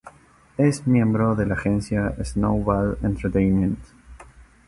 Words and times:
Es 0.57 0.87
miembro 0.87 1.35
de 1.35 1.45
la 1.45 1.53
agencia 1.53 2.15
"Snowball 2.23 2.97
Entertainment". 3.03 3.77